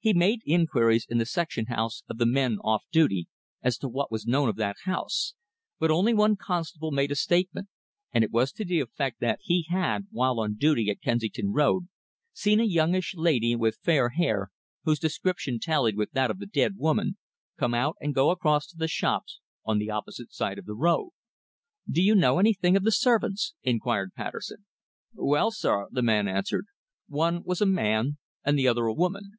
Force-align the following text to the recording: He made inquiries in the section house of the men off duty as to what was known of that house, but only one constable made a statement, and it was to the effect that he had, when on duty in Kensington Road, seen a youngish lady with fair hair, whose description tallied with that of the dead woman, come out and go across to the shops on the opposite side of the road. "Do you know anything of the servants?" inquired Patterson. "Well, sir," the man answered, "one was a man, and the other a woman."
He 0.00 0.12
made 0.12 0.40
inquiries 0.44 1.06
in 1.08 1.18
the 1.18 1.24
section 1.24 1.66
house 1.66 2.02
of 2.08 2.18
the 2.18 2.26
men 2.26 2.58
off 2.64 2.82
duty 2.90 3.28
as 3.62 3.78
to 3.78 3.88
what 3.88 4.10
was 4.10 4.26
known 4.26 4.48
of 4.48 4.56
that 4.56 4.78
house, 4.82 5.34
but 5.78 5.92
only 5.92 6.12
one 6.12 6.34
constable 6.34 6.90
made 6.90 7.12
a 7.12 7.14
statement, 7.14 7.68
and 8.12 8.24
it 8.24 8.32
was 8.32 8.50
to 8.50 8.64
the 8.64 8.80
effect 8.80 9.20
that 9.20 9.38
he 9.44 9.66
had, 9.70 10.08
when 10.10 10.30
on 10.30 10.56
duty 10.56 10.90
in 10.90 10.96
Kensington 10.96 11.52
Road, 11.52 11.86
seen 12.32 12.58
a 12.58 12.64
youngish 12.64 13.14
lady 13.14 13.54
with 13.54 13.78
fair 13.80 14.08
hair, 14.08 14.50
whose 14.82 14.98
description 14.98 15.60
tallied 15.60 15.96
with 15.96 16.10
that 16.10 16.32
of 16.32 16.40
the 16.40 16.46
dead 16.46 16.74
woman, 16.76 17.16
come 17.56 17.72
out 17.72 17.94
and 18.00 18.12
go 18.12 18.30
across 18.30 18.66
to 18.66 18.76
the 18.76 18.88
shops 18.88 19.38
on 19.64 19.78
the 19.78 19.88
opposite 19.88 20.32
side 20.32 20.58
of 20.58 20.64
the 20.66 20.74
road. 20.74 21.10
"Do 21.88 22.02
you 22.02 22.16
know 22.16 22.40
anything 22.40 22.76
of 22.76 22.82
the 22.82 22.90
servants?" 22.90 23.54
inquired 23.62 24.14
Patterson. 24.16 24.66
"Well, 25.14 25.52
sir," 25.52 25.86
the 25.92 26.02
man 26.02 26.26
answered, 26.26 26.66
"one 27.06 27.44
was 27.44 27.60
a 27.60 27.66
man, 27.66 28.18
and 28.42 28.58
the 28.58 28.66
other 28.66 28.86
a 28.86 28.92
woman." 28.92 29.34